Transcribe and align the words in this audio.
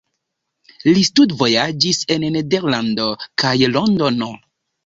Li 0.89 1.03
studvojaĝis 1.09 2.01
en 2.15 2.27
Nederlando 2.39 3.07
kaj 3.45 3.55
Londono. 3.77 4.33